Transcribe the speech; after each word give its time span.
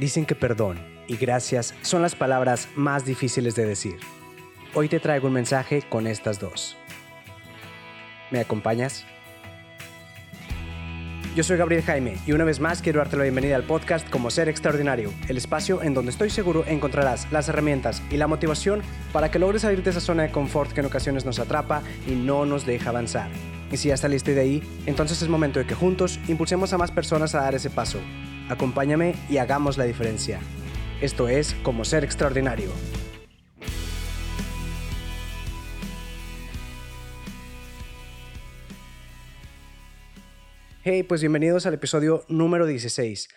Dicen 0.00 0.24
que 0.24 0.34
perdón 0.34 0.78
y 1.08 1.18
gracias 1.18 1.74
son 1.82 2.00
las 2.00 2.14
palabras 2.14 2.70
más 2.74 3.04
difíciles 3.04 3.54
de 3.54 3.66
decir. 3.66 3.98
Hoy 4.72 4.88
te 4.88 4.98
traigo 4.98 5.26
un 5.26 5.34
mensaje 5.34 5.82
con 5.82 6.06
estas 6.06 6.40
dos. 6.40 6.78
¿Me 8.30 8.40
acompañas? 8.40 9.04
Yo 11.36 11.44
soy 11.44 11.58
Gabriel 11.58 11.82
Jaime 11.82 12.16
y 12.24 12.32
una 12.32 12.44
vez 12.44 12.60
más 12.60 12.80
quiero 12.80 13.00
darte 13.00 13.18
la 13.18 13.24
bienvenida 13.24 13.56
al 13.56 13.64
podcast 13.64 14.08
Como 14.08 14.30
Ser 14.30 14.48
Extraordinario, 14.48 15.12
el 15.28 15.36
espacio 15.36 15.82
en 15.82 15.92
donde 15.92 16.12
estoy 16.12 16.30
seguro 16.30 16.64
encontrarás 16.66 17.30
las 17.30 17.50
herramientas 17.50 18.02
y 18.10 18.16
la 18.16 18.26
motivación 18.26 18.80
para 19.12 19.30
que 19.30 19.38
logres 19.38 19.62
salir 19.62 19.82
de 19.82 19.90
esa 19.90 20.00
zona 20.00 20.22
de 20.22 20.30
confort 20.30 20.72
que 20.72 20.80
en 20.80 20.86
ocasiones 20.86 21.26
nos 21.26 21.38
atrapa 21.38 21.82
y 22.06 22.12
no 22.12 22.46
nos 22.46 22.64
deja 22.64 22.88
avanzar. 22.88 23.28
Y 23.70 23.76
si 23.76 23.88
ya 23.88 23.94
está 23.94 24.08
listo 24.08 24.30
de 24.30 24.40
ahí, 24.40 24.62
entonces 24.86 25.20
es 25.20 25.28
momento 25.28 25.58
de 25.58 25.66
que 25.66 25.74
juntos 25.74 26.18
impulsemos 26.26 26.72
a 26.72 26.78
más 26.78 26.90
personas 26.90 27.34
a 27.34 27.42
dar 27.42 27.54
ese 27.54 27.68
paso 27.68 28.00
Acompáñame 28.50 29.14
y 29.28 29.36
hagamos 29.36 29.78
la 29.78 29.84
diferencia. 29.84 30.40
Esto 31.00 31.28
es 31.28 31.54
Como 31.62 31.84
Ser 31.84 32.02
Extraordinario. 32.02 32.72
Hey, 40.82 41.04
pues 41.04 41.20
bienvenidos 41.20 41.64
al 41.66 41.74
episodio 41.74 42.24
número 42.26 42.66
16. 42.66 43.28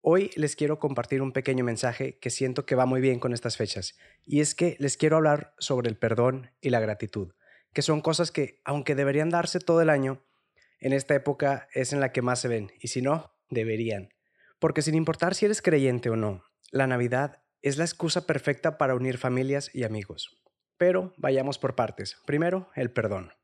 Hoy 0.00 0.30
les 0.34 0.56
quiero 0.56 0.78
compartir 0.78 1.20
un 1.20 1.32
pequeño 1.32 1.62
mensaje 1.62 2.18
que 2.18 2.30
siento 2.30 2.64
que 2.64 2.74
va 2.74 2.86
muy 2.86 3.02
bien 3.02 3.18
con 3.18 3.34
estas 3.34 3.58
fechas, 3.58 3.98
y 4.24 4.40
es 4.40 4.54
que 4.54 4.76
les 4.78 4.96
quiero 4.96 5.16
hablar 5.16 5.52
sobre 5.58 5.90
el 5.90 5.98
perdón 5.98 6.52
y 6.62 6.70
la 6.70 6.80
gratitud, 6.80 7.34
que 7.74 7.82
son 7.82 8.00
cosas 8.00 8.30
que, 8.30 8.62
aunque 8.64 8.94
deberían 8.94 9.28
darse 9.28 9.60
todo 9.60 9.82
el 9.82 9.90
año, 9.90 10.24
en 10.80 10.94
esta 10.94 11.14
época 11.14 11.68
es 11.74 11.92
en 11.92 12.00
la 12.00 12.12
que 12.12 12.22
más 12.22 12.40
se 12.40 12.48
ven, 12.48 12.72
y 12.80 12.88
si 12.88 13.02
no, 13.02 13.34
deberían. 13.50 14.13
Porque 14.64 14.80
sin 14.80 14.94
importar 14.94 15.34
si 15.34 15.44
eres 15.44 15.60
creyente 15.60 16.08
o 16.08 16.16
no, 16.16 16.42
la 16.70 16.86
Navidad 16.86 17.42
es 17.60 17.76
la 17.76 17.84
excusa 17.84 18.26
perfecta 18.26 18.78
para 18.78 18.94
unir 18.94 19.18
familias 19.18 19.70
y 19.74 19.84
amigos. 19.84 20.42
Pero 20.78 21.12
vayamos 21.18 21.58
por 21.58 21.74
partes. 21.74 22.16
Primero, 22.24 22.70
el 22.74 22.90
perdón. 22.90 23.34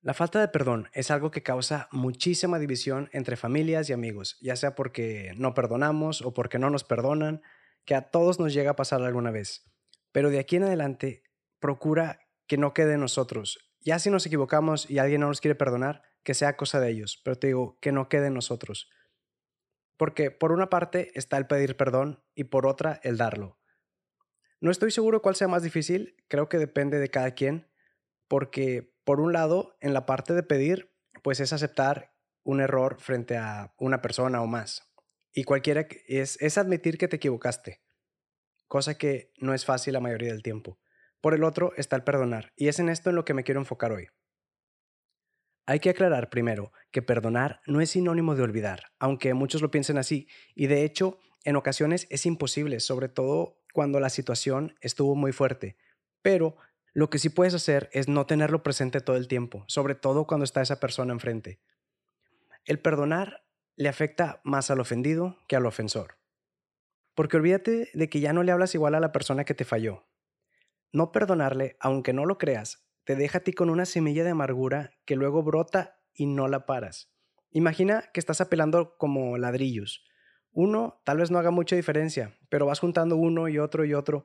La 0.00 0.14
falta 0.14 0.40
de 0.40 0.46
perdón 0.46 0.90
es 0.92 1.10
algo 1.10 1.32
que 1.32 1.42
causa 1.42 1.88
muchísima 1.90 2.60
división 2.60 3.10
entre 3.12 3.34
familias 3.34 3.90
y 3.90 3.94
amigos, 3.94 4.38
ya 4.40 4.54
sea 4.54 4.76
porque 4.76 5.32
no 5.36 5.54
perdonamos 5.54 6.22
o 6.22 6.32
porque 6.32 6.60
no 6.60 6.70
nos 6.70 6.84
perdonan, 6.84 7.42
que 7.84 7.96
a 7.96 8.10
todos 8.10 8.38
nos 8.38 8.54
llega 8.54 8.70
a 8.70 8.76
pasar 8.76 9.02
alguna 9.02 9.32
vez. 9.32 9.64
Pero 10.12 10.30
de 10.30 10.38
aquí 10.38 10.54
en 10.54 10.62
adelante, 10.62 11.24
procura 11.58 12.20
que 12.46 12.58
no 12.58 12.74
quede 12.74 12.92
en 12.92 13.00
nosotros. 13.00 13.58
Ya 13.80 13.98
si 13.98 14.08
nos 14.08 14.24
equivocamos 14.24 14.88
y 14.88 15.00
alguien 15.00 15.22
no 15.22 15.26
nos 15.26 15.40
quiere 15.40 15.56
perdonar, 15.56 16.02
que 16.22 16.32
sea 16.32 16.56
cosa 16.56 16.78
de 16.78 16.90
ellos, 16.90 17.20
pero 17.24 17.36
te 17.36 17.48
digo, 17.48 17.76
que 17.80 17.90
no 17.90 18.08
quede 18.08 18.28
en 18.28 18.34
nosotros. 18.34 18.88
Porque 19.96 20.30
por 20.30 20.52
una 20.52 20.70
parte 20.70 21.10
está 21.14 21.36
el 21.36 21.46
pedir 21.46 21.76
perdón 21.76 22.22
y 22.34 22.44
por 22.44 22.66
otra 22.66 23.00
el 23.02 23.16
darlo. 23.16 23.58
No 24.60 24.70
estoy 24.70 24.90
seguro 24.90 25.22
cuál 25.22 25.36
sea 25.36 25.48
más 25.48 25.62
difícil, 25.62 26.16
creo 26.28 26.48
que 26.48 26.58
depende 26.58 26.98
de 26.98 27.10
cada 27.10 27.32
quien, 27.32 27.70
porque 28.28 28.94
por 29.04 29.20
un 29.20 29.32
lado, 29.32 29.76
en 29.80 29.92
la 29.92 30.06
parte 30.06 30.32
de 30.32 30.42
pedir, 30.42 30.94
pues 31.22 31.40
es 31.40 31.52
aceptar 31.52 32.14
un 32.42 32.60
error 32.60 32.96
frente 32.98 33.36
a 33.36 33.74
una 33.78 34.00
persona 34.00 34.42
o 34.42 34.46
más. 34.46 34.90
Y 35.32 35.44
cualquiera 35.44 35.86
es, 36.06 36.40
es 36.40 36.58
admitir 36.58 36.96
que 36.96 37.08
te 37.08 37.16
equivocaste, 37.16 37.82
cosa 38.66 38.96
que 38.96 39.32
no 39.36 39.52
es 39.52 39.64
fácil 39.64 39.92
la 39.92 40.00
mayoría 40.00 40.32
del 40.32 40.42
tiempo. 40.42 40.78
Por 41.20 41.34
el 41.34 41.44
otro 41.44 41.72
está 41.76 41.96
el 41.96 42.04
perdonar, 42.04 42.52
y 42.56 42.68
es 42.68 42.78
en 42.78 42.88
esto 42.88 43.10
en 43.10 43.16
lo 43.16 43.24
que 43.24 43.34
me 43.34 43.44
quiero 43.44 43.60
enfocar 43.60 43.92
hoy. 43.92 44.08
Hay 45.66 45.80
que 45.80 45.90
aclarar 45.90 46.28
primero 46.28 46.72
que 46.90 47.00
perdonar 47.00 47.60
no 47.66 47.80
es 47.80 47.90
sinónimo 47.90 48.34
de 48.34 48.42
olvidar, 48.42 48.92
aunque 48.98 49.32
muchos 49.32 49.62
lo 49.62 49.70
piensen 49.70 49.96
así, 49.96 50.28
y 50.54 50.66
de 50.66 50.84
hecho 50.84 51.18
en 51.44 51.56
ocasiones 51.56 52.06
es 52.10 52.26
imposible, 52.26 52.80
sobre 52.80 53.08
todo 53.08 53.60
cuando 53.72 54.00
la 54.00 54.10
situación 54.10 54.76
estuvo 54.80 55.14
muy 55.14 55.32
fuerte. 55.32 55.76
Pero 56.22 56.56
lo 56.92 57.10
que 57.10 57.18
sí 57.18 57.28
puedes 57.28 57.54
hacer 57.54 57.90
es 57.92 58.08
no 58.08 58.26
tenerlo 58.26 58.62
presente 58.62 59.00
todo 59.00 59.16
el 59.16 59.28
tiempo, 59.28 59.64
sobre 59.66 59.94
todo 59.94 60.26
cuando 60.26 60.44
está 60.44 60.62
esa 60.62 60.80
persona 60.80 61.12
enfrente. 61.12 61.60
El 62.64 62.78
perdonar 62.78 63.44
le 63.76 63.88
afecta 63.88 64.40
más 64.44 64.70
al 64.70 64.80
ofendido 64.80 65.38
que 65.48 65.56
al 65.56 65.66
ofensor. 65.66 66.18
Porque 67.14 67.36
olvídate 67.36 67.90
de 67.92 68.08
que 68.08 68.20
ya 68.20 68.32
no 68.32 68.42
le 68.42 68.52
hablas 68.52 68.74
igual 68.74 68.94
a 68.94 69.00
la 69.00 69.12
persona 69.12 69.44
que 69.44 69.54
te 69.54 69.64
falló. 69.64 70.06
No 70.92 71.10
perdonarle, 71.10 71.76
aunque 71.80 72.12
no 72.12 72.24
lo 72.24 72.38
creas, 72.38 72.86
te 73.04 73.16
deja 73.16 73.38
a 73.38 73.40
ti 73.42 73.52
con 73.52 73.70
una 73.70 73.84
semilla 73.84 74.24
de 74.24 74.30
amargura 74.30 74.92
que 75.04 75.16
luego 75.16 75.42
brota 75.42 76.00
y 76.12 76.26
no 76.26 76.48
la 76.48 76.66
paras. 76.66 77.12
Imagina 77.50 78.10
que 78.12 78.20
estás 78.20 78.40
apelando 78.40 78.96
como 78.96 79.38
ladrillos. 79.38 80.04
Uno 80.52 81.00
tal 81.04 81.18
vez 81.18 81.30
no 81.30 81.38
haga 81.38 81.50
mucha 81.50 81.76
diferencia, 81.76 82.38
pero 82.48 82.66
vas 82.66 82.80
juntando 82.80 83.16
uno 83.16 83.48
y 83.48 83.58
otro 83.58 83.84
y 83.84 83.94
otro. 83.94 84.24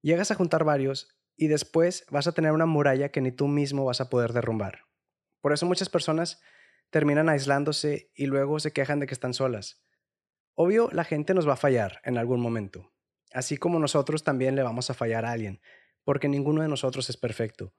Llegas 0.00 0.30
a 0.30 0.34
juntar 0.34 0.64
varios 0.64 1.16
y 1.36 1.48
después 1.48 2.06
vas 2.10 2.26
a 2.26 2.32
tener 2.32 2.52
una 2.52 2.66
muralla 2.66 3.10
que 3.10 3.20
ni 3.20 3.32
tú 3.32 3.48
mismo 3.48 3.84
vas 3.84 4.00
a 4.00 4.08
poder 4.08 4.32
derrumbar. 4.32 4.86
Por 5.40 5.52
eso 5.52 5.66
muchas 5.66 5.88
personas 5.88 6.40
terminan 6.90 7.28
aislándose 7.28 8.10
y 8.14 8.26
luego 8.26 8.60
se 8.60 8.72
quejan 8.72 9.00
de 9.00 9.06
que 9.06 9.14
están 9.14 9.34
solas. 9.34 9.84
Obvio, 10.54 10.88
la 10.92 11.04
gente 11.04 11.34
nos 11.34 11.48
va 11.48 11.54
a 11.54 11.56
fallar 11.56 12.00
en 12.04 12.16
algún 12.16 12.40
momento, 12.40 12.92
así 13.32 13.56
como 13.56 13.80
nosotros 13.80 14.22
también 14.22 14.54
le 14.54 14.62
vamos 14.62 14.90
a 14.90 14.94
fallar 14.94 15.24
a 15.24 15.32
alguien, 15.32 15.60
porque 16.04 16.28
ninguno 16.28 16.62
de 16.62 16.68
nosotros 16.68 17.10
es 17.10 17.16
perfecto. 17.16 17.74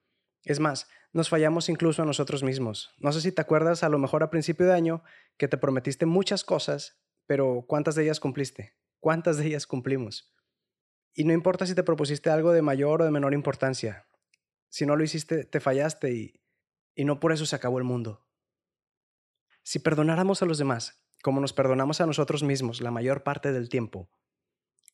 Es 0.45 0.59
más, 0.59 0.87
nos 1.11 1.27
fallamos 1.27 1.69
incluso 1.69 2.03
a 2.03 2.05
nosotros 2.05 2.43
mismos. 2.43 2.93
No 2.99 3.11
sé 3.11 3.19
si 3.19 3.31
te 3.31 3.41
acuerdas 3.41 3.83
a 3.83 3.89
lo 3.89 3.97
mejor 3.97 4.21
a 4.21 4.29
principio 4.29 4.67
de 4.67 4.73
año 4.73 5.03
que 5.37 5.47
te 5.47 5.57
prometiste 5.57 6.05
muchas 6.05 6.43
cosas, 6.43 7.01
pero 7.25 7.65
¿cuántas 7.67 7.95
de 7.95 8.03
ellas 8.03 8.19
cumpliste? 8.19 8.77
¿Cuántas 8.99 9.37
de 9.37 9.47
ellas 9.47 9.65
cumplimos? 9.65 10.33
Y 11.13 11.23
no 11.23 11.33
importa 11.33 11.65
si 11.65 11.73
te 11.73 11.83
propusiste 11.83 12.29
algo 12.29 12.51
de 12.51 12.61
mayor 12.61 13.01
o 13.01 13.05
de 13.05 13.11
menor 13.11 13.33
importancia. 13.33 14.07
Si 14.69 14.85
no 14.85 14.95
lo 14.95 15.03
hiciste, 15.03 15.45
te 15.45 15.59
fallaste 15.59 16.11
y, 16.13 16.43
y 16.93 17.05
no 17.05 17.19
por 17.19 17.31
eso 17.31 17.45
se 17.45 17.55
acabó 17.55 17.79
el 17.79 17.83
mundo. 17.83 18.27
Si 19.63 19.79
perdonáramos 19.79 20.43
a 20.43 20.45
los 20.45 20.59
demás, 20.59 21.01
como 21.23 21.41
nos 21.41 21.53
perdonamos 21.53 22.01
a 22.01 22.05
nosotros 22.05 22.43
mismos 22.43 22.81
la 22.81 22.91
mayor 22.91 23.23
parte 23.23 23.51
del 23.51 23.69
tiempo, 23.69 24.11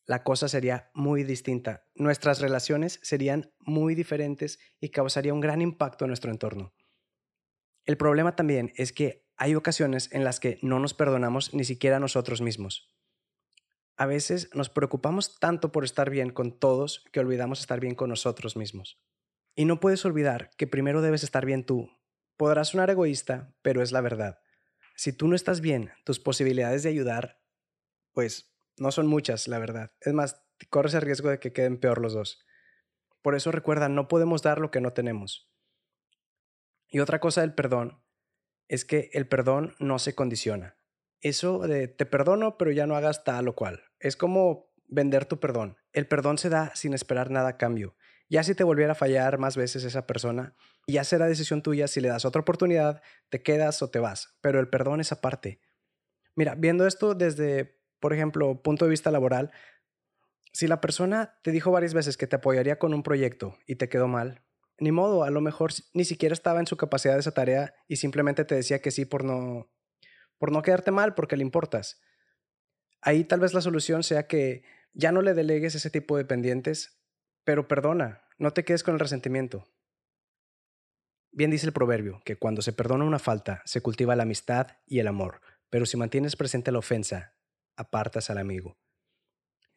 la 0.06 0.24
cosa 0.24 0.48
sería 0.48 0.90
muy 0.94 1.24
distinta. 1.24 1.86
Nuestras 1.96 2.42
relaciones 2.42 3.00
serían 3.04 3.54
muy 3.60 3.96
diferentes 3.96 4.60
y 4.80 4.90
causaría 4.90 5.34
un 5.34 5.42
gran 5.42 5.62
impacto 5.62 6.06
en 6.06 6.10
nuestro 6.10 6.32
entorno. 6.32 6.74
El 7.86 7.98
problema 7.98 8.36
también 8.36 8.74
es 8.76 8.94
que 8.94 9.26
hay 9.38 9.56
ocasiones 9.56 10.10
en 10.12 10.24
las 10.24 10.40
que 10.40 10.60
no 10.62 10.80
nos 10.80 10.94
perdonamos 10.94 11.54
ni 11.54 11.64
siquiera 11.64 12.00
nosotros 12.00 12.42
mismos. 12.42 12.92
A 13.98 14.06
veces 14.06 14.50
nos 14.54 14.70
preocupamos 14.70 15.40
tanto 15.40 15.72
por 15.72 15.84
estar 15.84 16.10
bien 16.10 16.32
con 16.32 16.58
todos 16.58 17.06
que 17.12 17.20
olvidamos 17.20 17.60
estar 17.60 17.80
bien 17.80 17.96
con 17.96 18.10
nosotros 18.10 18.56
mismos. 18.56 19.00
Y 19.56 19.66
no 19.66 19.80
puedes 19.80 20.06
olvidar 20.06 20.52
que 20.58 20.68
primero 20.68 21.02
debes 21.02 21.24
estar 21.24 21.46
bien 21.46 21.66
tú. 21.66 21.90
Podrás 22.38 22.70
sonar 22.70 22.90
egoísta, 22.90 23.54
pero 23.62 23.82
es 23.82 23.92
la 23.92 24.02
verdad. 24.02 24.40
Si 24.96 25.14
tú 25.14 25.28
no 25.28 25.36
estás 25.36 25.62
bien, 25.62 25.92
tus 26.04 26.20
posibilidades 26.20 26.84
de 26.84 26.90
ayudar, 26.90 27.42
pues 28.14 28.51
no 28.82 28.92
son 28.92 29.06
muchas, 29.06 29.48
la 29.48 29.60
verdad. 29.60 29.92
Es 30.02 30.12
más, 30.12 30.42
corres 30.72 30.96
el 30.96 31.04
riesgo 31.04 31.30
de 31.30 31.40
que 31.40 31.54
queden 31.54 31.80
peor 31.80 32.02
los 32.02 32.14
dos. 32.14 32.44
Por 33.22 33.36
eso 33.36 33.52
recuerda, 33.52 33.90
no 33.90 34.08
podemos 34.08 34.42
dar 34.42 34.60
lo 34.60 34.72
que 34.72 34.82
no 34.82 34.92
tenemos. 34.92 35.52
Y 36.88 37.00
otra 37.00 37.20
cosa 37.20 37.42
del 37.42 37.54
perdón 37.54 38.04
es 38.68 38.84
que 38.84 39.12
el 39.14 39.28
perdón 39.28 39.76
no 39.78 40.00
se 40.00 40.16
condiciona. 40.16 40.78
Eso 41.20 41.60
de 41.60 41.90
te 41.90 42.08
perdono, 42.08 42.58
pero 42.58 42.72
ya 42.72 42.88
no 42.88 42.96
hagas 42.96 43.24
tal 43.24 43.48
o 43.50 43.56
cual. 43.56 43.84
Es 44.00 44.18
como 44.18 44.74
vender 44.88 45.26
tu 45.26 45.40
perdón. 45.40 45.78
El 45.94 46.08
perdón 46.08 46.40
se 46.40 46.50
da 46.50 46.72
sin 46.74 46.96
esperar 46.96 47.30
nada 47.30 47.50
a 47.50 47.58
cambio. 47.58 47.96
Ya 48.30 48.44
si 48.44 48.56
te 48.56 48.64
volviera 48.64 48.94
a 48.94 48.96
fallar 48.96 49.38
más 49.38 49.58
veces 49.58 49.84
esa 49.84 50.08
persona, 50.08 50.56
ya 50.88 51.04
será 51.04 51.28
decisión 51.28 51.62
tuya 51.62 51.88
si 51.88 52.02
le 52.02 52.08
das 52.08 52.26
otra 52.26 52.42
oportunidad, 52.42 53.04
te 53.30 53.44
quedas 53.44 53.84
o 53.84 53.92
te 53.92 54.00
vas. 54.00 54.40
Pero 54.42 54.60
el 54.60 54.70
perdón 54.70 55.02
es 55.02 55.12
aparte. 55.12 55.62
Mira, 56.36 56.56
viendo 56.56 56.88
esto 56.88 57.14
desde 57.14 57.81
por 58.02 58.14
ejemplo, 58.14 58.62
punto 58.62 58.84
de 58.86 58.92
vista 58.92 59.12
laboral, 59.12 59.52
si 60.52 60.68
la 60.68 60.82
persona 60.82 61.40
te 61.44 61.52
dijo 61.52 61.72
varias 61.72 61.94
veces 61.94 62.18
que 62.18 62.28
te 62.28 62.36
apoyaría 62.36 62.78
con 62.78 62.94
un 62.94 63.04
proyecto 63.04 63.58
y 63.66 63.76
te 63.76 63.88
quedó 63.88 64.10
mal, 64.10 64.44
ni 64.80 64.92
modo, 64.92 65.24
a 65.24 65.30
lo 65.30 65.40
mejor 65.40 65.72
ni 65.94 66.04
siquiera 66.04 66.34
estaba 66.34 66.60
en 66.60 66.68
su 66.68 66.76
capacidad 66.76 67.14
de 67.14 67.22
esa 67.22 67.34
tarea 67.34 67.74
y 67.88 67.98
simplemente 67.98 68.44
te 68.44 68.56
decía 68.56 68.82
que 68.82 68.92
sí 68.92 69.06
por 69.06 69.24
no 69.24 69.72
por 70.40 70.52
no 70.52 70.64
quedarte 70.64 70.90
mal 70.90 71.14
porque 71.14 71.38
le 71.38 71.44
importas. 71.44 72.02
Ahí 73.00 73.24
tal 73.24 73.40
vez 73.40 73.54
la 73.54 73.62
solución 73.62 74.02
sea 74.02 74.26
que 74.26 74.64
ya 74.94 75.12
no 75.12 75.22
le 75.22 75.36
delegues 75.36 75.76
ese 75.76 75.92
tipo 75.92 76.18
de 76.18 76.26
pendientes, 76.26 77.00
pero 77.44 77.68
perdona, 77.68 78.24
no 78.40 78.52
te 78.52 78.66
quedes 78.66 78.82
con 78.84 78.96
el 78.96 79.00
resentimiento. 79.00 79.68
Bien 81.32 81.52
dice 81.52 81.68
el 81.68 81.74
proverbio 81.74 82.22
que 82.26 82.38
cuando 82.38 82.64
se 82.64 82.74
perdona 82.74 83.06
una 83.06 83.20
falta 83.20 83.62
se 83.66 83.82
cultiva 83.82 84.16
la 84.16 84.24
amistad 84.24 84.80
y 84.88 84.98
el 84.98 85.08
amor, 85.08 85.42
pero 85.70 85.86
si 85.86 85.96
mantienes 85.96 86.36
presente 86.36 86.72
la 86.72 86.80
ofensa, 86.80 87.36
apartas 87.82 88.30
al 88.30 88.38
amigo. 88.38 88.78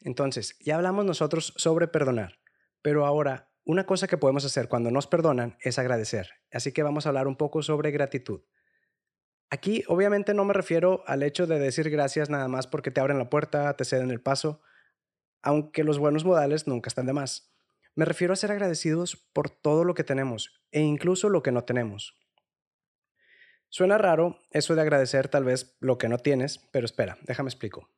Entonces, 0.01 0.57
ya 0.61 0.77
hablamos 0.77 1.05
nosotros 1.05 1.55
sobre 1.57 1.89
perdonar, 1.89 2.39
pero 2.83 3.07
ahora 3.07 3.51
una 3.65 3.87
cosa 3.87 4.07
que 4.07 4.19
podemos 4.19 4.45
hacer 4.45 4.69
cuando 4.69 4.91
nos 4.91 5.07
perdonan 5.07 5.57
es 5.61 5.79
agradecer. 5.79 6.29
Así 6.53 6.73
que 6.73 6.83
vamos 6.83 7.07
a 7.07 7.09
hablar 7.09 7.27
un 7.27 7.37
poco 7.37 7.63
sobre 7.63 7.91
gratitud. 7.91 8.43
Aquí 9.49 9.85
obviamente 9.89 10.35
no 10.35 10.45
me 10.45 10.53
refiero 10.53 11.03
al 11.07 11.23
hecho 11.23 11.47
de 11.47 11.59
decir 11.59 11.89
gracias 11.89 12.29
nada 12.29 12.49
más 12.49 12.67
porque 12.67 12.91
te 12.91 13.01
abren 13.01 13.19
la 13.19 13.31
puerta, 13.31 13.75
te 13.77 13.85
ceden 13.85 14.11
el 14.11 14.21
paso, 14.21 14.61
aunque 15.43 15.85
los 15.85 15.99
buenos 15.99 16.25
modales 16.25 16.67
nunca 16.67 16.89
están 16.89 17.07
de 17.07 17.13
más. 17.15 17.55
Me 17.95 18.05
refiero 18.05 18.33
a 18.33 18.37
ser 18.37 18.51
agradecidos 18.51 19.17
por 19.33 19.49
todo 19.49 19.85
lo 19.85 19.95
que 19.95 20.05
tenemos 20.05 20.61
e 20.71 20.81
incluso 20.81 21.29
lo 21.29 21.43
que 21.43 21.53
no 21.53 21.65
tenemos. 21.65 22.19
Suena 23.75 23.99
raro 23.99 24.39
eso 24.53 24.77
de 24.77 24.83
agradecer 24.83 25.27
tal 25.27 25.43
vez 25.43 25.77
lo 25.81 25.99
que 25.99 26.09
no 26.09 26.19
tienes, 26.19 26.61
pero 26.71 26.85
espera, 26.85 27.19
déjame 27.23 27.49
explico. 27.49 27.91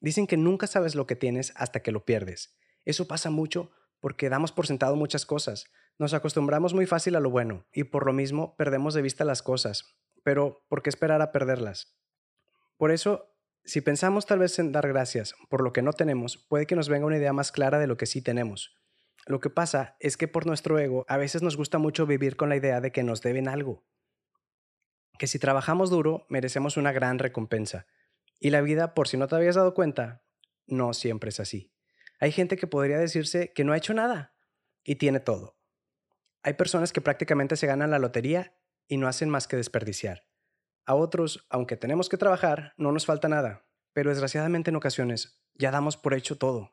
Dicen 0.00 0.28
que 0.28 0.36
nunca 0.36 0.68
sabes 0.68 0.94
lo 0.94 1.08
que 1.08 1.16
tienes 1.16 1.52
hasta 1.56 1.80
que 1.80 1.90
lo 1.90 2.04
pierdes. 2.04 2.56
Eso 2.84 3.08
pasa 3.08 3.28
mucho 3.28 3.72
porque 3.98 4.28
damos 4.28 4.52
por 4.52 4.68
sentado 4.68 4.94
muchas 4.94 5.26
cosas. 5.26 5.64
Nos 5.98 6.14
acostumbramos 6.14 6.74
muy 6.74 6.86
fácil 6.86 7.16
a 7.16 7.20
lo 7.20 7.28
bueno 7.28 7.66
y 7.72 7.82
por 7.82 8.06
lo 8.06 8.12
mismo 8.12 8.54
perdemos 8.54 8.94
de 8.94 9.02
vista 9.02 9.24
las 9.24 9.42
cosas. 9.42 9.96
Pero, 10.22 10.64
¿por 10.68 10.80
qué 10.80 10.90
esperar 10.90 11.20
a 11.22 11.32
perderlas? 11.32 11.98
Por 12.76 12.92
eso, 12.92 13.34
si 13.64 13.80
pensamos 13.80 14.26
tal 14.26 14.38
vez 14.38 14.60
en 14.60 14.70
dar 14.70 14.86
gracias 14.86 15.34
por 15.48 15.64
lo 15.64 15.72
que 15.72 15.82
no 15.82 15.92
tenemos, 15.92 16.36
puede 16.36 16.66
que 16.66 16.76
nos 16.76 16.88
venga 16.88 17.06
una 17.06 17.16
idea 17.16 17.32
más 17.32 17.50
clara 17.50 17.80
de 17.80 17.88
lo 17.88 17.96
que 17.96 18.06
sí 18.06 18.22
tenemos. 18.22 18.76
Lo 19.26 19.40
que 19.40 19.50
pasa 19.50 19.96
es 19.98 20.16
que 20.16 20.28
por 20.28 20.46
nuestro 20.46 20.78
ego 20.78 21.04
a 21.08 21.16
veces 21.16 21.42
nos 21.42 21.56
gusta 21.56 21.78
mucho 21.78 22.06
vivir 22.06 22.36
con 22.36 22.48
la 22.48 22.54
idea 22.54 22.80
de 22.80 22.92
que 22.92 23.02
nos 23.02 23.22
deben 23.22 23.48
algo. 23.48 23.82
Que 25.20 25.26
si 25.26 25.38
trabajamos 25.38 25.90
duro 25.90 26.24
merecemos 26.30 26.78
una 26.78 26.92
gran 26.92 27.18
recompensa. 27.18 27.86
Y 28.38 28.48
la 28.48 28.62
vida, 28.62 28.94
por 28.94 29.06
si 29.06 29.18
no 29.18 29.28
te 29.28 29.36
habías 29.36 29.54
dado 29.54 29.74
cuenta, 29.74 30.22
no 30.66 30.94
siempre 30.94 31.28
es 31.28 31.40
así. 31.40 31.74
Hay 32.20 32.32
gente 32.32 32.56
que 32.56 32.66
podría 32.66 32.96
decirse 32.96 33.52
que 33.52 33.62
no 33.62 33.74
ha 33.74 33.76
hecho 33.76 33.92
nada 33.92 34.34
y 34.82 34.96
tiene 34.96 35.20
todo. 35.20 35.58
Hay 36.42 36.54
personas 36.54 36.94
que 36.94 37.02
prácticamente 37.02 37.56
se 37.56 37.66
ganan 37.66 37.90
la 37.90 37.98
lotería 37.98 38.56
y 38.88 38.96
no 38.96 39.08
hacen 39.08 39.28
más 39.28 39.46
que 39.46 39.58
desperdiciar. 39.58 40.22
A 40.86 40.94
otros, 40.94 41.46
aunque 41.50 41.76
tenemos 41.76 42.08
que 42.08 42.16
trabajar, 42.16 42.72
no 42.78 42.90
nos 42.90 43.04
falta 43.04 43.28
nada, 43.28 43.66
pero 43.92 44.08
desgraciadamente 44.08 44.70
en 44.70 44.76
ocasiones 44.76 45.42
ya 45.52 45.70
damos 45.70 45.98
por 45.98 46.14
hecho 46.14 46.38
todo. 46.38 46.72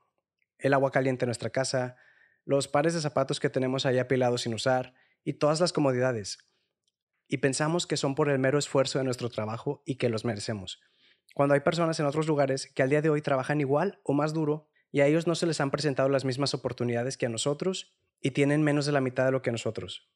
El 0.57 0.73
agua 0.73 0.91
caliente 0.91 1.25
en 1.25 1.27
nuestra 1.27 1.49
casa, 1.49 1.97
los 2.45 2.69
pares 2.69 2.93
de 2.93 3.01
zapatos 3.01 3.41
que 3.41 3.49
tenemos 3.49 3.85
ahí 3.85 3.99
apilados 3.99 4.43
sin 4.43 4.53
usar 4.53 4.93
y 5.25 5.33
todas 5.33 5.59
las 5.59 5.73
comodidades. 5.73 6.47
Y 7.27 7.37
pensamos 7.37 7.87
que 7.87 7.97
son 7.97 8.15
por 8.15 8.29
el 8.29 8.39
mero 8.39 8.57
esfuerzo 8.57 8.99
de 8.99 9.05
nuestro 9.05 9.29
trabajo 9.29 9.83
y 9.85 9.95
que 9.95 10.09
los 10.09 10.25
merecemos. 10.25 10.81
Cuando 11.33 11.53
hay 11.53 11.61
personas 11.61 11.99
en 11.99 12.05
otros 12.05 12.27
lugares 12.27 12.71
que 12.73 12.83
al 12.83 12.89
día 12.89 13.01
de 13.01 13.09
hoy 13.09 13.21
trabajan 13.21 13.61
igual 13.61 13.99
o 14.03 14.13
más 14.13 14.33
duro 14.33 14.69
y 14.91 15.01
a 15.01 15.07
ellos 15.07 15.27
no 15.27 15.35
se 15.35 15.45
les 15.45 15.61
han 15.61 15.71
presentado 15.71 16.09
las 16.09 16.25
mismas 16.25 16.53
oportunidades 16.53 17.17
que 17.17 17.25
a 17.25 17.29
nosotros 17.29 17.95
y 18.21 18.31
tienen 18.31 18.63
menos 18.63 18.85
de 18.85 18.91
la 18.91 19.01
mitad 19.01 19.25
de 19.25 19.31
lo 19.31 19.41
que 19.41 19.51
nosotros. 19.51 20.09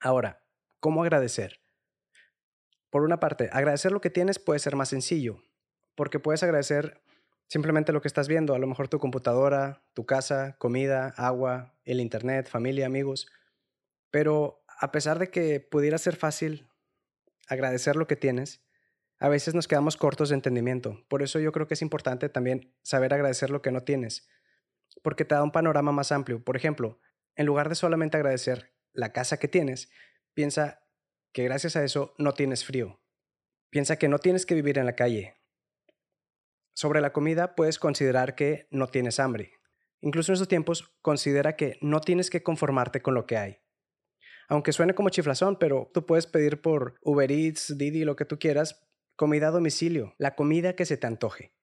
Ahora, 0.00 0.44
¿cómo 0.80 1.02
agradecer? 1.02 1.60
Por 2.90 3.02
una 3.02 3.20
parte, 3.20 3.50
agradecer 3.52 3.92
lo 3.92 4.00
que 4.00 4.10
tienes 4.10 4.38
puede 4.38 4.58
ser 4.58 4.76
más 4.76 4.88
sencillo, 4.88 5.42
porque 5.94 6.18
puedes 6.18 6.42
agradecer 6.42 7.02
simplemente 7.48 7.92
lo 7.92 8.00
que 8.00 8.08
estás 8.08 8.28
viendo, 8.28 8.54
a 8.54 8.58
lo 8.58 8.66
mejor 8.66 8.88
tu 8.88 8.98
computadora, 8.98 9.84
tu 9.94 10.06
casa, 10.06 10.56
comida, 10.58 11.14
agua, 11.16 11.74
el 11.84 12.00
internet, 12.00 12.48
familia, 12.48 12.86
amigos. 12.86 13.28
Pero 14.10 14.64
a 14.78 14.92
pesar 14.92 15.18
de 15.18 15.30
que 15.30 15.60
pudiera 15.60 15.98
ser 15.98 16.16
fácil 16.16 16.68
agradecer 17.48 17.96
lo 17.96 18.06
que 18.06 18.16
tienes, 18.16 18.64
a 19.18 19.28
veces 19.28 19.54
nos 19.54 19.68
quedamos 19.68 19.96
cortos 19.96 20.28
de 20.28 20.34
entendimiento. 20.34 21.04
Por 21.08 21.22
eso 21.22 21.38
yo 21.38 21.52
creo 21.52 21.66
que 21.66 21.74
es 21.74 21.82
importante 21.82 22.28
también 22.28 22.74
saber 22.82 23.14
agradecer 23.14 23.50
lo 23.50 23.62
que 23.62 23.70
no 23.70 23.82
tienes, 23.82 24.28
porque 25.02 25.24
te 25.24 25.34
da 25.34 25.42
un 25.42 25.52
panorama 25.52 25.92
más 25.92 26.12
amplio. 26.12 26.44
Por 26.44 26.56
ejemplo, 26.56 27.00
en 27.34 27.46
lugar 27.46 27.68
de 27.68 27.74
solamente 27.74 28.16
agradecer 28.16 28.74
la 28.92 29.12
casa 29.12 29.38
que 29.38 29.48
tienes, 29.48 29.90
piensa 30.34 30.82
que 31.32 31.44
gracias 31.44 31.76
a 31.76 31.84
eso 31.84 32.14
no 32.18 32.32
tienes 32.32 32.64
frío. 32.64 33.00
Piensa 33.70 33.96
que 33.96 34.08
no 34.08 34.18
tienes 34.18 34.46
que 34.46 34.54
vivir 34.54 34.78
en 34.78 34.86
la 34.86 34.94
calle. 34.94 35.36
Sobre 36.74 37.00
la 37.00 37.12
comida 37.12 37.54
puedes 37.54 37.78
considerar 37.78 38.34
que 38.34 38.68
no 38.70 38.88
tienes 38.88 39.18
hambre. 39.18 39.52
Incluso 40.00 40.32
en 40.32 40.34
esos 40.34 40.48
tiempos 40.48 40.94
considera 41.00 41.56
que 41.56 41.78
no 41.80 42.00
tienes 42.00 42.28
que 42.28 42.42
conformarte 42.42 43.00
con 43.00 43.14
lo 43.14 43.26
que 43.26 43.38
hay. 43.38 43.58
Aunque 44.48 44.72
suene 44.72 44.94
como 44.94 45.08
chiflazón, 45.08 45.58
pero 45.58 45.90
tú 45.92 46.06
puedes 46.06 46.26
pedir 46.26 46.60
por 46.60 46.94
Uber 47.02 47.30
Eats, 47.30 47.76
Didi, 47.76 48.04
lo 48.04 48.16
que 48.16 48.24
tú 48.24 48.38
quieras, 48.38 48.86
Comida 49.16 49.48
a 49.48 49.50
domicilio, 49.50 50.14
la 50.18 50.34
comida 50.34 50.76
que 50.76 50.84
se 50.84 50.98
te 50.98 51.06
antoje. 51.06 51.54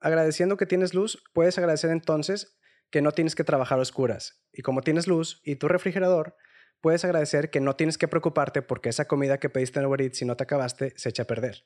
Agradeciendo 0.00 0.58
que 0.58 0.66
tienes 0.66 0.92
luz, 0.92 1.24
puedes 1.32 1.56
agradecer 1.56 1.90
entonces 1.90 2.58
que 2.90 3.00
no 3.00 3.12
tienes 3.12 3.34
que 3.34 3.42
trabajar 3.42 3.78
a 3.78 3.82
oscuras. 3.82 4.44
Y 4.52 4.60
como 4.60 4.82
tienes 4.82 5.06
luz 5.06 5.40
y 5.44 5.56
tu 5.56 5.66
refrigerador, 5.66 6.36
puedes 6.82 7.06
agradecer 7.06 7.48
que 7.48 7.60
no 7.60 7.74
tienes 7.74 7.96
que 7.96 8.06
preocuparte 8.06 8.60
porque 8.60 8.90
esa 8.90 9.06
comida 9.06 9.38
que 9.38 9.48
pediste 9.48 9.80
en 9.80 9.86
Uber 9.86 10.02
Eats 10.02 10.18
si 10.18 10.26
no 10.26 10.36
te 10.36 10.44
acabaste 10.44 10.92
se 10.96 11.08
echa 11.08 11.22
a 11.22 11.26
perder. 11.26 11.64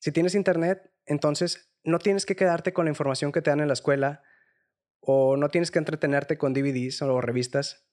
Si 0.00 0.10
tienes 0.10 0.34
internet, 0.34 0.90
entonces 1.06 1.72
no 1.84 2.00
tienes 2.00 2.26
que 2.26 2.34
quedarte 2.34 2.72
con 2.72 2.86
la 2.86 2.90
información 2.90 3.30
que 3.30 3.42
te 3.42 3.50
dan 3.50 3.60
en 3.60 3.68
la 3.68 3.74
escuela 3.74 4.24
o 4.98 5.36
no 5.36 5.50
tienes 5.50 5.70
que 5.70 5.78
entretenerte 5.78 6.36
con 6.36 6.52
DVDs 6.52 7.00
o 7.02 7.20
revistas 7.20 7.88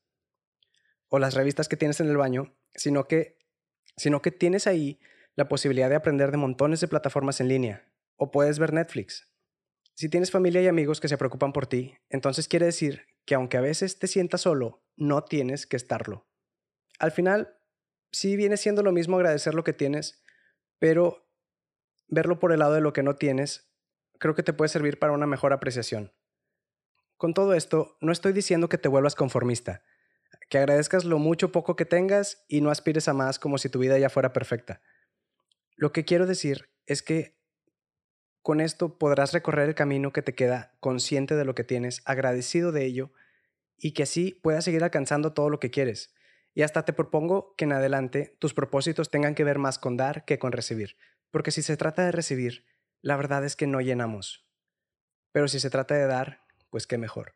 o 1.10 1.20
las 1.20 1.34
revistas 1.34 1.68
que 1.68 1.78
tienes 1.78 2.00
en 2.00 2.08
el 2.08 2.18
baño, 2.18 2.56
sino 2.76 3.08
que, 3.08 3.38
sino 3.96 4.22
que 4.22 4.32
tienes 4.32 4.68
ahí 4.68 5.00
la 5.36 5.48
posibilidad 5.48 5.90
de 5.90 5.96
aprender 5.96 6.32
de 6.32 6.38
montones 6.38 6.82
de 6.82 6.88
plataformas 6.88 7.40
en 7.40 7.48
línea, 7.48 7.92
o 8.16 8.32
puedes 8.32 8.60
ver 8.60 8.74
Netflix. 8.74 9.32
Si 9.94 10.10
tienes 10.10 10.32
familia 10.32 10.62
y 10.62 10.68
amigos 10.68 11.00
que 11.00 11.08
se 11.08 11.18
preocupan 11.18 11.54
por 11.54 11.68
ti, 11.68 11.96
entonces 12.10 12.48
quiere 12.48 12.68
decir 12.68 13.08
que 13.26 13.36
aunque 13.36 13.58
a 13.58 13.62
veces 13.62 14.00
te 14.00 14.08
sientas 14.08 14.42
solo, 14.42 14.84
no 14.96 15.24
tienes 15.24 15.66
que 15.66 15.76
estarlo. 15.76 16.28
Al 17.00 17.12
final, 17.12 17.58
sí 18.12 18.36
viene 18.36 18.58
siendo 18.58 18.84
lo 18.84 18.92
mismo 18.92 19.18
agradecer 19.18 19.54
lo 19.54 19.64
que 19.64 19.74
tienes, 19.74 20.24
pero 20.80 21.30
verlo 22.08 22.40
por 22.40 22.52
el 22.52 22.60
lado 22.60 22.74
de 22.74 22.82
lo 22.82 22.94
que 22.94 23.04
no 23.04 23.16
tienes, 23.16 23.72
creo 24.20 24.36
que 24.36 24.44
te 24.44 24.54
puede 24.54 24.70
servir 24.70 25.00
para 25.00 25.14
una 25.14 25.28
mejor 25.28 25.54
apreciación. 25.54 26.14
Con 27.18 27.34
todo 27.34 27.54
esto, 27.54 27.98
no 28.00 28.12
estoy 28.12 28.34
diciendo 28.34 28.70
que 28.70 28.78
te 28.78 28.90
vuelvas 28.90 29.16
conformista, 29.16 29.84
que 30.50 30.58
agradezcas 30.58 31.06
lo 31.06 31.20
mucho 31.20 31.52
poco 31.52 31.76
que 31.76 31.86
tengas 31.86 32.46
y 32.48 32.62
no 32.62 32.70
aspires 32.70 33.08
a 33.08 33.14
más 33.14 33.40
como 33.40 33.58
si 33.58 33.70
tu 33.70 33.80
vida 33.80 33.98
ya 33.98 34.10
fuera 34.10 34.34
perfecta. 34.34 34.82
Lo 35.76 35.92
que 35.92 36.06
quiero 36.06 36.26
decir 36.26 36.70
es 36.86 37.04
que 37.04 37.38
con 38.42 38.62
esto 38.62 38.98
podrás 38.98 39.34
recorrer 39.34 39.68
el 39.68 39.76
camino 39.76 40.14
que 40.14 40.22
te 40.22 40.34
queda 40.34 40.76
consciente 40.80 41.36
de 41.36 41.44
lo 41.44 41.54
que 41.54 41.66
tienes, 41.66 42.02
agradecido 42.06 42.72
de 42.72 42.86
ello, 42.86 43.12
y 43.78 43.92
que 43.92 44.04
así 44.04 44.40
puedas 44.42 44.64
seguir 44.64 44.84
alcanzando 44.84 45.34
todo 45.34 45.50
lo 45.50 45.60
que 45.60 45.70
quieres. 45.70 46.14
Y 46.54 46.64
hasta 46.64 46.86
te 46.86 46.94
propongo 46.94 47.54
que 47.56 47.66
en 47.66 47.74
adelante 47.74 48.36
tus 48.40 48.54
propósitos 48.54 49.12
tengan 49.12 49.36
que 49.36 49.44
ver 49.44 49.60
más 49.60 49.78
con 49.78 49.98
dar 49.98 50.26
que 50.26 50.40
con 50.40 50.52
recibir, 50.54 50.96
porque 51.30 51.52
si 51.52 51.62
se 51.62 51.78
trata 51.78 52.06
de 52.06 52.12
recibir, 52.12 52.66
la 53.02 53.18
verdad 53.18 53.46
es 53.46 53.56
que 53.56 53.68
no 53.68 53.82
llenamos. 53.82 54.48
Pero 55.32 55.48
si 55.48 55.60
se 55.60 55.70
trata 55.70 55.96
de 55.96 56.08
dar, 56.08 56.42
pues 56.70 56.88
qué 56.88 56.98
mejor. 56.98 57.36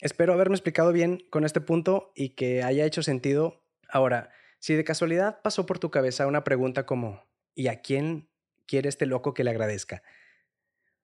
Espero 0.00 0.32
haberme 0.32 0.54
explicado 0.54 0.92
bien 0.92 1.22
con 1.30 1.44
este 1.44 1.60
punto 1.60 2.12
y 2.14 2.30
que 2.30 2.62
haya 2.62 2.86
hecho 2.86 3.02
sentido. 3.02 3.62
Ahora, 3.88 4.30
si 4.58 4.74
de 4.74 4.84
casualidad 4.84 5.40
pasó 5.42 5.66
por 5.66 5.78
tu 5.78 5.90
cabeza 5.90 6.26
una 6.26 6.44
pregunta 6.44 6.86
como, 6.86 7.22
¿y 7.54 7.68
a 7.68 7.82
quién 7.82 8.30
quiere 8.66 8.88
este 8.88 9.06
loco 9.06 9.34
que 9.34 9.44
le 9.44 9.50
agradezca? 9.50 10.02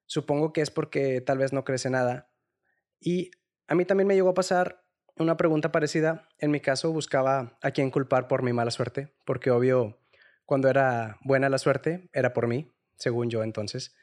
Supongo 0.06 0.52
que 0.52 0.62
es 0.62 0.70
porque 0.70 1.20
tal 1.20 1.38
vez 1.38 1.52
no 1.52 1.64
crece 1.64 1.90
nada. 1.90 2.30
Y 3.00 3.32
a 3.66 3.74
mí 3.74 3.84
también 3.84 4.06
me 4.06 4.14
llegó 4.14 4.30
a 4.30 4.34
pasar 4.34 4.84
una 5.16 5.36
pregunta 5.36 5.72
parecida. 5.72 6.28
En 6.38 6.50
mi 6.50 6.60
caso 6.60 6.92
buscaba 6.92 7.58
a 7.60 7.70
quién 7.72 7.90
culpar 7.90 8.28
por 8.28 8.42
mi 8.42 8.52
mala 8.52 8.70
suerte, 8.70 9.14
porque 9.24 9.50
obvio, 9.50 9.98
cuando 10.44 10.68
era 10.68 11.18
buena 11.22 11.48
la 11.48 11.58
suerte, 11.58 12.08
era 12.12 12.32
por 12.32 12.46
mí, 12.46 12.72
según 12.96 13.28
yo 13.28 13.42
entonces. 13.42 13.94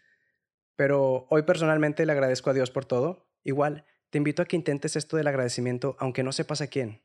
Pero 0.76 1.26
hoy 1.30 1.44
personalmente 1.44 2.06
le 2.06 2.12
agradezco 2.12 2.50
a 2.50 2.54
Dios 2.54 2.70
por 2.70 2.86
todo. 2.86 3.28
Igual, 3.44 3.86
te 4.14 4.20
invito 4.20 4.44
a 4.44 4.46
que 4.46 4.56
intentes 4.56 4.96
esto 4.96 5.18
del 5.18 5.26
agradecimiento, 5.26 5.96
aunque 5.98 6.22
no 6.22 6.32
sepas 6.32 6.62
a 6.62 6.68
quién. 6.68 7.02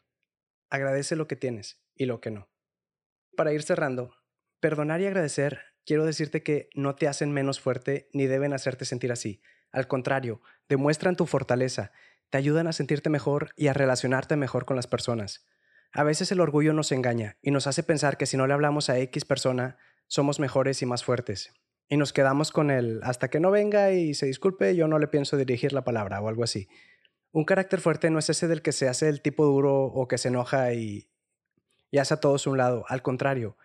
Agradece 0.69 1.17
lo 1.17 1.27
que 1.27 1.37
tienes 1.37 1.81
y 1.95 2.05
lo 2.05 2.21
que 2.21 2.31
no. 2.31 2.51
Para 3.35 3.55
ir 3.55 3.63
cerrando, 3.63 4.15
perdonar 4.61 5.01
y 5.01 5.07
agradecer, 5.07 5.63
quiero 5.87 6.05
decirte 6.05 6.43
que 6.43 6.69
no 6.75 6.97
te 6.97 7.09
hacen 7.09 7.33
menos 7.33 7.61
fuerte 7.61 8.11
ni 8.13 8.27
deben 8.27 8.53
hacerte 8.53 8.85
sentir 8.85 9.11
así. 9.11 9.41
Al 9.73 9.89
contrario, 9.89 10.43
demuestran 10.69 11.17
tu 11.17 11.25
fortaleza, 11.25 11.93
te 12.29 12.37
ayudan 12.37 12.67
a 12.67 12.75
sentirte 12.75 13.09
mejor 13.09 13.55
y 13.57 13.69
a 13.69 13.73
relacionarte 13.73 14.37
mejor 14.37 14.67
con 14.67 14.77
las 14.77 14.87
personas. 14.87 15.47
A 15.93 16.03
veces 16.03 16.31
el 16.31 16.41
orgullo 16.41 16.75
nos 16.75 16.93
engaña 16.93 17.39
y 17.41 17.53
nos 17.53 17.67
hace 17.67 17.83
pensar 17.83 18.19
que 18.19 18.27
si 18.27 18.37
no 18.37 18.47
le 18.47 18.53
hablamos 18.53 18.91
a 18.91 18.99
X 18.99 19.25
persona, 19.25 19.79
somos 20.09 20.41
mejores 20.41 20.83
y 20.83 20.85
más 20.85 21.05
fuertes. 21.05 21.55
Y 21.89 21.97
nos 21.97 22.13
quedamos 22.13 22.53
con 22.53 22.71
él 22.71 23.01
hasta 23.03 23.29
que 23.29 23.41
no 23.41 23.51
venga 23.51 23.93
y 23.93 24.13
se 24.13 24.27
disculpe, 24.27 24.77
yo 24.77 24.89
no 24.89 24.99
le 24.99 25.09
pienso 25.09 25.39
dirigir 25.39 25.73
la 25.73 25.85
palabra 25.85 26.21
o 26.21 26.29
algo 26.29 26.45
así. 26.45 26.69
Un 27.39 27.45
carácter 27.45 27.81
fuerte 27.81 28.11
no 28.11 28.19
es 28.19 28.29
ese 28.31 28.49
del 28.49 28.63
que 28.63 28.73
se 28.73 28.89
hace 28.89 29.09
el 29.09 29.23
tipo 29.23 29.45
duro 29.45 29.85
o 29.85 30.09
que 30.09 30.19
se 30.19 30.27
enoja 30.27 30.75
y, 30.75 31.09
y 31.89 31.99
hace 31.99 32.15
a 32.15 32.17
todos 32.19 32.49
un 32.49 32.59
lado. 32.59 32.85
Al 32.89 33.01
contrario, 33.01 33.57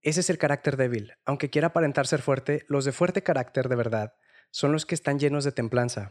ese 0.00 0.18
es 0.18 0.28
el 0.28 0.38
carácter 0.38 0.76
débil. 0.76 1.12
Aunque 1.24 1.48
quiera 1.48 1.68
aparentar 1.68 2.08
ser 2.08 2.20
fuerte, 2.20 2.64
los 2.66 2.84
de 2.84 2.90
fuerte 2.90 3.22
carácter 3.22 3.68
de 3.68 3.76
verdad 3.76 4.16
son 4.50 4.72
los 4.72 4.86
que 4.86 4.96
están 4.96 5.20
llenos 5.20 5.44
de 5.44 5.52
templanza 5.52 6.10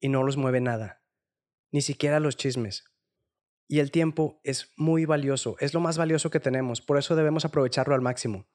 y 0.00 0.08
no 0.08 0.22
los 0.22 0.38
mueve 0.38 0.62
nada, 0.62 1.02
ni 1.72 1.82
siquiera 1.82 2.20
los 2.20 2.38
chismes. 2.38 2.84
Y 3.68 3.80
el 3.80 3.90
tiempo 3.90 4.40
es 4.42 4.72
muy 4.78 5.04
valioso, 5.04 5.56
es 5.60 5.74
lo 5.74 5.80
más 5.80 5.98
valioso 5.98 6.30
que 6.30 6.40
tenemos, 6.40 6.80
por 6.80 6.96
eso 6.96 7.16
debemos 7.16 7.44
aprovecharlo 7.44 7.94
al 7.94 8.00
máximo. 8.00 8.48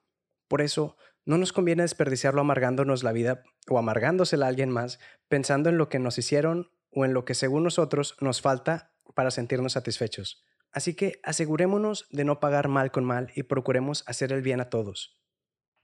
Por 0.48 0.60
eso 0.60 0.96
no 1.24 1.38
nos 1.38 1.52
conviene 1.52 1.84
desperdiciarlo 1.84 2.40
amargándonos 2.40 3.04
la 3.04 3.12
vida 3.12 3.44
o 3.68 3.78
amargándosela 3.78 4.46
a 4.46 4.48
alguien 4.48 4.70
más, 4.70 4.98
pensando 5.28 5.68
en 5.68 5.78
lo 5.78 5.88
que 5.88 6.00
nos 6.00 6.18
hicieron 6.18 6.72
o 6.92 7.04
en 7.04 7.14
lo 7.14 7.24
que 7.24 7.34
según 7.34 7.64
nosotros 7.64 8.16
nos 8.20 8.40
falta 8.40 8.92
para 9.14 9.30
sentirnos 9.30 9.72
satisfechos. 9.72 10.44
Así 10.72 10.94
que 10.94 11.20
asegurémonos 11.22 12.06
de 12.10 12.24
no 12.24 12.40
pagar 12.40 12.68
mal 12.68 12.90
con 12.90 13.04
mal 13.04 13.30
y 13.34 13.42
procuremos 13.42 14.04
hacer 14.06 14.32
el 14.32 14.42
bien 14.42 14.60
a 14.60 14.70
todos. 14.70 15.18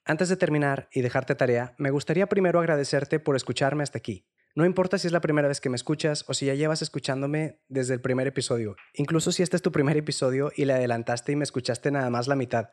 Antes 0.04 0.30
de 0.30 0.36
terminar 0.36 0.88
y 0.92 1.02
dejarte 1.02 1.34
tarea, 1.34 1.74
me 1.76 1.90
gustaría 1.90 2.28
primero 2.28 2.60
agradecerte 2.60 3.20
por 3.20 3.36
escucharme 3.36 3.82
hasta 3.82 3.98
aquí. 3.98 4.26
No 4.54 4.64
importa 4.64 4.98
si 4.98 5.06
es 5.06 5.12
la 5.12 5.20
primera 5.20 5.46
vez 5.46 5.60
que 5.60 5.68
me 5.68 5.76
escuchas 5.76 6.24
o 6.26 6.34
si 6.34 6.46
ya 6.46 6.54
llevas 6.54 6.80
escuchándome 6.80 7.60
desde 7.68 7.94
el 7.94 8.00
primer 8.00 8.26
episodio, 8.26 8.76
incluso 8.94 9.30
si 9.30 9.42
este 9.42 9.56
es 9.56 9.62
tu 9.62 9.70
primer 9.70 9.96
episodio 9.96 10.50
y 10.56 10.64
le 10.64 10.72
adelantaste 10.72 11.32
y 11.32 11.36
me 11.36 11.44
escuchaste 11.44 11.90
nada 11.90 12.08
más 12.08 12.26
la 12.26 12.36
mitad. 12.36 12.70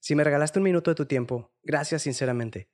Si 0.00 0.14
me 0.14 0.24
regalaste 0.24 0.58
un 0.58 0.64
minuto 0.64 0.90
de 0.90 0.94
tu 0.94 1.06
tiempo, 1.06 1.50
gracias 1.62 2.02
sinceramente. 2.02 2.68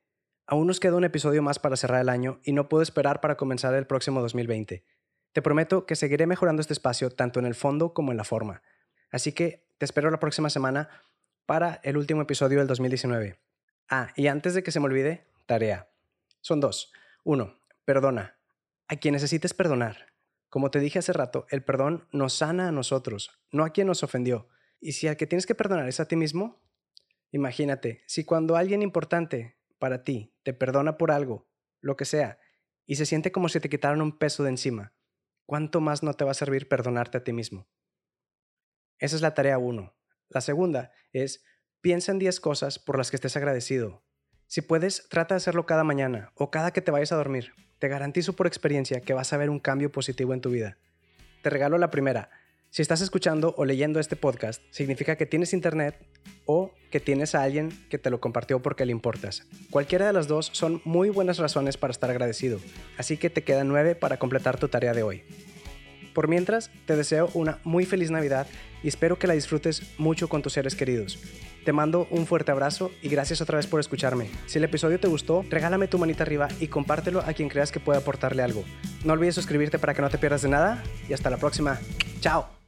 Aún 0.47 0.67
nos 0.67 0.79
queda 0.79 0.95
un 0.95 1.03
episodio 1.03 1.41
más 1.41 1.57
para 1.57 1.75
cerrar 1.75 2.01
el 2.01 2.09
año 2.09 2.39
y 2.43 2.53
no 2.53 2.69
puedo 2.69 2.83
esperar 2.83 3.19
para 3.19 3.35
comenzar 3.35 3.73
el 3.73 3.87
próximo 3.87 4.21
2020. 4.21 4.85
Te 5.31 5.41
prometo 5.41 5.87
que 5.87 5.95
seguiré 5.95 6.27
mejorando 6.27 6.61
este 6.61 6.73
espacio 6.73 7.09
tanto 7.09 7.39
en 7.39 7.45
el 7.45 7.55
fondo 7.55 7.93
como 7.93 8.11
en 8.11 8.17
la 8.17 8.23
forma. 8.23 8.61
Así 9.09 9.31
que 9.31 9.67
te 9.79 9.85
espero 9.85 10.11
la 10.11 10.19
próxima 10.19 10.51
semana 10.51 10.89
para 11.47 11.79
el 11.83 11.97
último 11.97 12.21
episodio 12.21 12.59
del 12.59 12.67
2019. 12.67 13.39
Ah, 13.89 14.09
y 14.15 14.27
antes 14.27 14.53
de 14.53 14.61
que 14.61 14.71
se 14.71 14.79
me 14.79 14.85
olvide, 14.85 15.27
tarea. 15.47 15.89
Son 16.41 16.59
dos. 16.59 16.93
Uno, 17.23 17.59
perdona 17.83 18.37
a 18.87 18.97
quien 18.97 19.13
necesites 19.13 19.55
perdonar. 19.55 20.13
Como 20.49 20.69
te 20.69 20.79
dije 20.79 20.99
hace 20.99 21.11
rato, 21.11 21.47
el 21.49 21.63
perdón 21.63 22.07
nos 22.11 22.33
sana 22.33 22.67
a 22.67 22.71
nosotros, 22.71 23.31
no 23.51 23.65
a 23.65 23.71
quien 23.71 23.87
nos 23.87 24.03
ofendió. 24.03 24.47
Y 24.79 24.91
si 24.91 25.07
al 25.07 25.17
que 25.17 25.25
tienes 25.25 25.47
que 25.47 25.55
perdonar 25.55 25.87
es 25.87 25.99
a 25.99 26.07
ti 26.07 26.15
mismo, 26.15 26.61
imagínate, 27.31 28.03
si 28.05 28.25
cuando 28.25 28.55
alguien 28.55 28.83
importante 28.83 29.57
para 29.85 30.03
ti 30.03 30.33
te 30.41 30.51
perdona 30.51 30.97
por 30.97 31.11
algo, 31.11 31.47
lo 31.79 31.95
que 31.95 32.05
sea, 32.05 32.39
y 32.87 32.95
se 32.95 33.05
siente 33.05 33.31
como 33.31 33.49
si 33.49 33.59
te 33.59 33.69
quitaran 33.69 34.01
un 34.01 34.17
peso 34.17 34.41
de 34.41 34.49
encima, 34.49 34.95
¿cuánto 35.45 35.79
más 35.79 36.01
no 36.01 36.15
te 36.15 36.25
va 36.25 36.31
a 36.31 36.33
servir 36.33 36.67
perdonarte 36.67 37.19
a 37.19 37.23
ti 37.23 37.33
mismo? 37.33 37.69
Esa 38.97 39.15
es 39.15 39.21
la 39.21 39.35
tarea 39.35 39.59
uno. 39.59 39.95
La 40.27 40.41
segunda 40.41 40.91
es, 41.13 41.43
piensa 41.81 42.11
en 42.11 42.17
10 42.17 42.39
cosas 42.39 42.79
por 42.79 42.97
las 42.97 43.11
que 43.11 43.17
estés 43.17 43.37
agradecido. 43.37 44.03
Si 44.47 44.63
puedes, 44.63 45.07
trata 45.07 45.35
de 45.35 45.37
hacerlo 45.37 45.67
cada 45.67 45.83
mañana 45.83 46.31
o 46.33 46.49
cada 46.49 46.73
que 46.73 46.81
te 46.81 46.89
vayas 46.89 47.11
a 47.11 47.17
dormir. 47.17 47.53
Te 47.77 47.87
garantizo 47.87 48.33
por 48.33 48.47
experiencia 48.47 49.01
que 49.01 49.13
vas 49.13 49.33
a 49.33 49.37
ver 49.37 49.51
un 49.51 49.59
cambio 49.59 49.91
positivo 49.91 50.33
en 50.33 50.41
tu 50.41 50.49
vida. 50.49 50.79
Te 51.43 51.51
regalo 51.51 51.77
la 51.77 51.91
primera. 51.91 52.31
Si 52.71 52.81
estás 52.81 53.01
escuchando 53.01 53.53
o 53.55 53.65
leyendo 53.65 53.99
este 53.99 54.15
podcast, 54.15 54.63
significa 54.71 55.15
que 55.15 55.27
tienes 55.27 55.53
internet 55.53 55.95
o 56.47 56.73
que 56.95 57.01
tienes 57.01 57.35
a 57.35 57.43
alguien 57.43 57.73
que 57.89 57.97
te 57.97 58.09
lo 58.09 58.21
compartió 58.21 58.61
porque 58.61 58.85
le 58.85 58.93
importas. 58.93 59.45
Cualquiera 59.69 60.07
de 60.07 60.13
las 60.13 60.29
dos 60.29 60.49
son 60.53 60.81
muy 60.85 61.09
buenas 61.09 61.39
razones 61.39 61.75
para 61.75 61.91
estar 61.91 62.09
agradecido, 62.09 62.57
así 62.97 63.17
que 63.17 63.29
te 63.29 63.43
quedan 63.43 63.67
nueve 63.67 63.95
para 63.95 64.17
completar 64.17 64.57
tu 64.57 64.69
tarea 64.69 64.93
de 64.93 65.03
hoy. 65.03 65.23
Por 66.13 66.29
mientras, 66.29 66.71
te 66.85 66.95
deseo 66.95 67.29
una 67.33 67.59
muy 67.65 67.85
feliz 67.85 68.11
Navidad 68.11 68.47
y 68.81 68.87
espero 68.87 69.19
que 69.19 69.27
la 69.27 69.33
disfrutes 69.33 69.81
mucho 69.97 70.29
con 70.29 70.41
tus 70.41 70.53
seres 70.53 70.73
queridos. 70.73 71.19
Te 71.65 71.73
mando 71.73 72.07
un 72.11 72.25
fuerte 72.27 72.53
abrazo 72.53 72.91
y 73.01 73.09
gracias 73.09 73.41
otra 73.41 73.57
vez 73.57 73.67
por 73.67 73.81
escucharme. 73.81 74.29
Si 74.45 74.57
el 74.57 74.63
episodio 74.63 74.97
te 74.97 75.09
gustó, 75.09 75.43
regálame 75.49 75.89
tu 75.89 75.97
manita 75.97 76.23
arriba 76.23 76.47
y 76.61 76.69
compártelo 76.69 77.19
a 77.19 77.33
quien 77.33 77.49
creas 77.49 77.73
que 77.73 77.81
pueda 77.81 77.99
aportarle 77.99 78.41
algo. 78.41 78.63
No 79.03 79.11
olvides 79.11 79.35
suscribirte 79.35 79.79
para 79.79 79.93
que 79.93 80.01
no 80.01 80.09
te 80.09 80.17
pierdas 80.17 80.43
de 80.43 80.47
nada 80.47 80.81
y 81.09 81.13
hasta 81.13 81.29
la 81.29 81.35
próxima. 81.35 81.77
Chao. 82.21 82.64